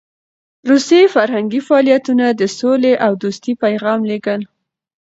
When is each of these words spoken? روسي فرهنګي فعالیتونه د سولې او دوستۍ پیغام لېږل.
روسي 0.69 1.01
فرهنګي 1.13 1.61
فعالیتونه 1.67 2.25
د 2.39 2.41
سولې 2.57 2.93
او 3.05 3.11
دوستۍ 3.23 3.53
پیغام 3.63 3.99
لېږل. 4.09 4.41